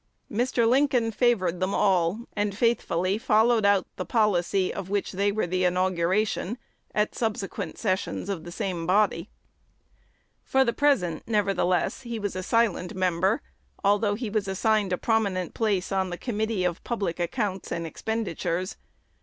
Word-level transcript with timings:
Mr. 0.31 0.67
Lincoln 0.67 1.11
favored 1.11 1.59
them 1.59 1.75
all, 1.75 2.21
and 2.35 2.57
faithfully 2.57 3.19
followed 3.19 3.65
out 3.67 3.85
the 3.97 4.03
policy 4.03 4.73
of 4.73 4.89
which 4.89 5.11
they 5.11 5.31
were 5.31 5.45
the 5.45 5.63
inauguration 5.63 6.57
at 6.95 7.13
subsequent 7.13 7.77
sessions 7.77 8.27
of 8.27 8.43
the 8.43 8.51
same 8.51 8.87
body. 8.87 9.29
For 10.43 10.65
the 10.65 10.73
present, 10.73 11.21
nevertheless, 11.27 12.01
he 12.01 12.17
was 12.17 12.35
a 12.35 12.41
silent 12.41 12.95
member, 12.95 13.43
although 13.83 14.15
he 14.15 14.31
was 14.31 14.47
assigned 14.47 14.91
a 14.91 14.97
prominent 14.97 15.53
place 15.53 15.91
on 15.91 16.09
the 16.09 16.17
Committee 16.17 16.65
on 16.65 16.77
Public 16.83 17.19
Accounts 17.19 17.71
and 17.71 17.85
Expenditures. 17.85 18.77